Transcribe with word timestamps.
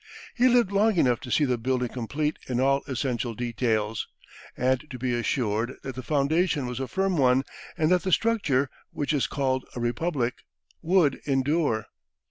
He 0.33 0.47
lived 0.47 0.71
long 0.71 0.95
enough 0.95 1.19
to 1.19 1.31
see 1.31 1.45
the 1.45 1.59
building 1.59 1.89
complete 1.89 2.39
in 2.47 2.59
all 2.59 2.81
essential 2.87 3.35
details, 3.35 4.07
and 4.57 4.83
to 4.89 4.97
be 4.97 5.13
assured 5.13 5.75
that 5.83 5.93
the 5.93 6.01
foundation 6.01 6.65
was 6.65 6.79
a 6.79 6.87
firm 6.87 7.17
one 7.17 7.43
and 7.77 7.91
that 7.91 8.01
the 8.01 8.11
structure, 8.11 8.71
which 8.89 9.13
is 9.13 9.27
called 9.27 9.63
a 9.75 9.79
Republic, 9.79 10.33
would 10.81 11.21
endure. 11.27 11.85